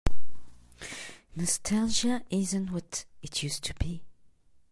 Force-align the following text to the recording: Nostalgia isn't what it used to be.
Nostalgia 1.35 2.23
isn't 2.31 2.71
what 2.71 3.05
it 3.21 3.43
used 3.43 3.63
to 3.65 3.75
be. 3.75 4.01